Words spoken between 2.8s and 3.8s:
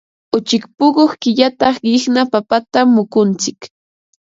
mikuntsik.